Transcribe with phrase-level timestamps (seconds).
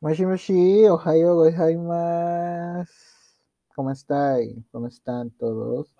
[0.00, 2.92] Moshi Ohio gozaimasu.
[3.74, 4.54] ¿Cómo estáis?
[4.70, 5.94] ¿Cómo están todos?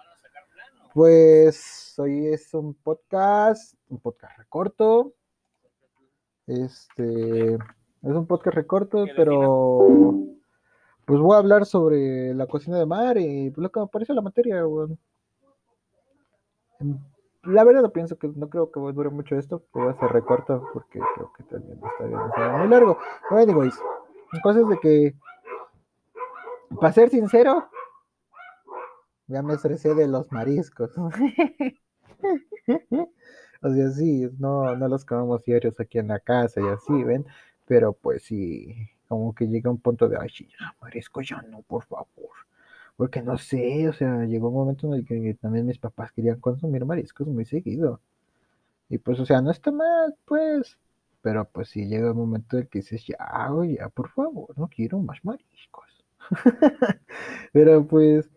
[0.92, 5.14] Pues hoy es un podcast, un podcast recorto.
[6.46, 7.58] Este es
[8.02, 9.86] un podcast recorto, pero
[11.06, 14.20] pues voy a hablar sobre la cocina de mar y lo que me parece la
[14.20, 14.98] materia, weón.
[17.46, 21.32] La verdad pienso que no creo que dure mucho esto, a hacer recorto porque creo
[21.36, 22.18] que también está bien,
[22.58, 22.98] muy largo.
[23.28, 23.78] Pero anyways,
[24.42, 25.14] cosas de que,
[26.80, 27.68] para ser sincero,
[29.28, 30.90] ya me estresé de los mariscos.
[30.98, 31.10] o
[33.70, 37.26] sea, sí, no, no los comemos diarios aquí en la casa y así, ¿ven?
[37.66, 38.74] Pero pues sí,
[39.08, 40.48] como que llega un punto de, ay, sí,
[40.80, 42.25] marisco ya no, por favor.
[42.96, 46.40] Porque no sé, o sea, llegó un momento en el que también mis papás querían
[46.40, 48.00] consumir mariscos muy seguido.
[48.88, 50.78] Y pues, o sea, no está mal, pues.
[51.22, 53.16] Pero pues sí llega un momento en el que dices, ya,
[53.78, 56.04] ya, por favor, no quiero más mariscos.
[57.52, 58.28] Pero pues,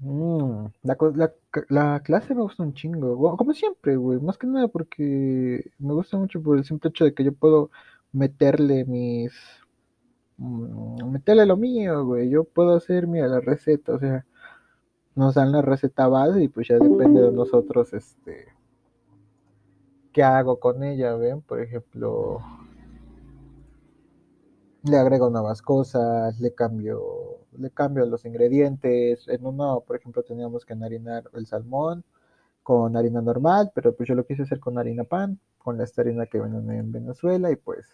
[0.00, 1.32] mmm, la, la,
[1.68, 3.36] la, clase me gusta un chingo.
[3.36, 4.20] Como siempre, güey.
[4.20, 7.70] Más que nada porque me gusta mucho por el simple hecho de que yo puedo
[8.12, 9.32] meterle mis
[10.38, 12.30] Mm, meterle lo mío, güey.
[12.30, 14.24] Yo puedo hacer, mira, la receta, o sea,
[15.14, 18.46] nos dan la receta base y pues ya depende de nosotros, este,
[20.12, 21.40] qué hago con ella, ¿ven?
[21.42, 22.40] Por ejemplo,
[24.84, 27.02] le agrego nuevas cosas, le cambio,
[27.56, 29.26] le cambio los ingredientes.
[29.28, 32.04] En uno, por ejemplo, teníamos que enharinar el salmón
[32.62, 36.26] con harina normal, pero pues yo lo quise hacer con harina pan, con esta harina
[36.26, 37.86] que venden en Venezuela y pues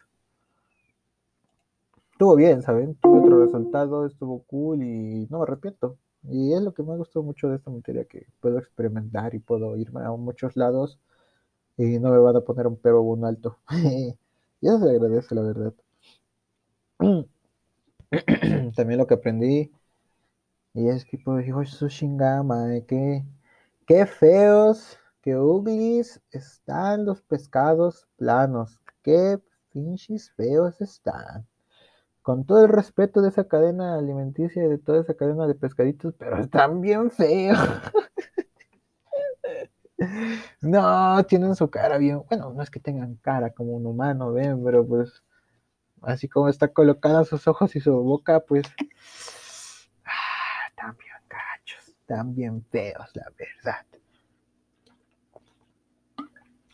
[2.15, 2.95] estuvo bien, ¿saben?
[2.95, 5.99] Tuve otro resultado, estuvo cool y no me arrepiento.
[6.23, 9.77] Y es lo que me gustó mucho de esta materia, que puedo experimentar y puedo
[9.77, 11.01] irme a muchos lados
[11.77, 13.59] y no me van a poner un pero un alto.
[13.73, 14.15] y
[14.61, 15.75] se agradece, la verdad.
[18.77, 19.73] También lo que aprendí,
[20.73, 23.25] y es que, pues, hijo, su chingama, eh, que,
[23.87, 29.41] qué feos, qué uglis están los pescados planos, qué
[29.73, 31.47] pinches feos están
[32.25, 36.15] con todo el respeto de esa cadena alimenticia y de toda esa cadena de pescaditos,
[36.19, 37.59] pero están bien feos.
[40.63, 44.65] no, tienen su cara bien, bueno, no es que tengan cara como un humano, ven,
[44.65, 45.23] pero pues
[46.01, 48.65] así como está colocada sus ojos y su boca, pues
[50.07, 53.85] ah, están bien cachos, están bien feos, la verdad.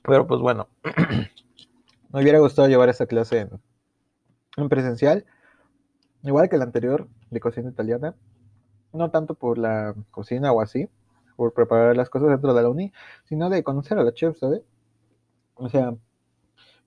[0.04, 0.68] Pero pues bueno,
[2.12, 3.60] me hubiera gustado llevar esa clase en,
[4.56, 5.26] en presencial
[6.22, 8.14] igual que la anterior de cocina italiana,
[8.92, 10.88] no tanto por la cocina o así,
[11.36, 12.92] por preparar las cosas dentro de la uni,
[13.24, 14.62] sino de conocer a la chef, ¿sabes?
[15.54, 15.94] O sea,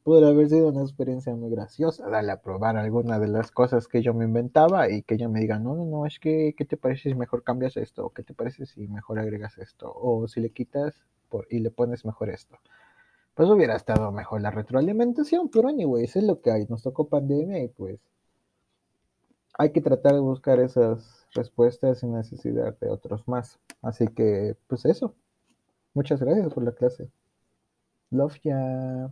[0.03, 4.01] pudo haber sido una experiencia muy graciosa, darle a probar alguna de las cosas que
[4.01, 6.77] yo me inventaba y que ella me diga, no, no, no, es que, ¿qué te
[6.77, 8.05] parece si mejor cambias esto?
[8.05, 9.91] ¿O qué te parece si mejor agregas esto?
[9.95, 10.93] O si le quitas
[11.29, 12.57] por, y le pones mejor esto.
[13.35, 16.65] Pues hubiera estado mejor la retroalimentación, pero anyways, es lo que hay.
[16.67, 17.99] Nos tocó pandemia y pues
[19.57, 23.59] hay que tratar de buscar esas respuestas sin necesidad de otros más.
[23.81, 25.15] Así que, pues eso.
[25.93, 27.09] Muchas gracias por la clase.
[28.11, 29.11] Love ya.